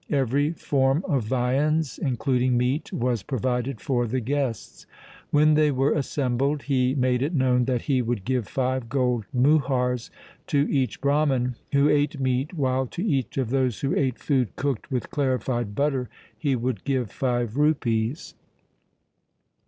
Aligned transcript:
Every 0.09 0.53
form 0.53 1.05
of 1.07 1.25
viands, 1.25 1.99
including 1.99 2.57
meat, 2.57 2.91
was 2.91 3.21
provided 3.21 3.79
for 3.79 4.07
the 4.07 4.19
guests. 4.19 4.87
When 5.29 5.53
they 5.53 5.69
were 5.69 5.93
assembled, 5.93 6.63
he 6.63 6.95
made 6.95 7.21
it 7.21 7.35
known 7.35 7.65
that 7.65 7.83
he 7.83 8.01
would 8.01 8.25
give 8.25 8.47
five 8.47 8.89
gold 8.89 9.25
muhars 9.31 10.09
to 10.47 10.67
each 10.71 11.01
Brahman 11.01 11.53
who 11.71 11.87
ate 11.87 12.19
meat, 12.19 12.55
while 12.55 12.87
to 12.87 13.05
each 13.05 13.37
of 13.37 13.51
those 13.51 13.81
who 13.81 13.95
ate 13.95 14.17
food 14.17 14.55
cooked 14.55 14.89
with 14.89 15.11
clarified 15.11 15.75
butter 15.75 16.09
he 16.35 16.55
would 16.55 16.83
give 16.83 17.11
five 17.11 17.55
rupees. 17.55 18.33